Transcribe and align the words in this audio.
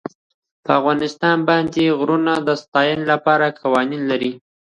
افغانستان 0.79 1.37
د 1.41 1.43
پابندی 1.47 1.85
غرونه 1.99 2.33
د 2.47 2.49
ساتنې 2.63 3.05
لپاره 3.11 3.55
قوانین 3.61 4.01
لري. 4.11 4.31